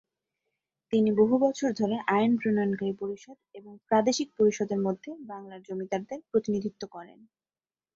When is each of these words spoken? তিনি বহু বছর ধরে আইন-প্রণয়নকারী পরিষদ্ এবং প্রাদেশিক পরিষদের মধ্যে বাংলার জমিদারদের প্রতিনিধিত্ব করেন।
তিনি 0.93 1.09
বহু 1.15 1.35
বছর 1.37 1.69
ধরে 1.73 1.95
আইন-প্রণয়নকারী 2.09 2.93
পরিষদ্ 2.99 3.39
এবং 3.55 3.73
প্রাদেশিক 3.87 4.27
পরিষদের 4.37 4.79
মধ্যে 4.81 5.09
বাংলার 5.27 5.61
জমিদারদের 5.61 6.19
প্রতিনিধিত্ব 6.31 6.83
করেন। 6.87 7.19